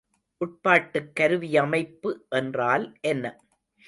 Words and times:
உட்பாட்டுக் 0.41 1.11
கருவியமைப்பு 1.15 2.11
என்றால் 2.31 2.85
என்ன? 3.03 3.25